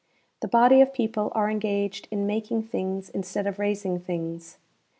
[0.39, 4.57] The body of people are engaged in making things instead of raising things.